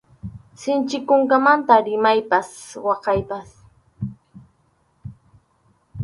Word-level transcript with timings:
Sinchi 0.61 0.97
kunkamanta 1.07 1.75
rimaypas 1.87 2.49
waqaypas. 2.85 3.49